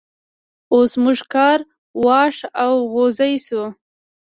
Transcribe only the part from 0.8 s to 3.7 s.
موږ کار واښ او غوزی شو.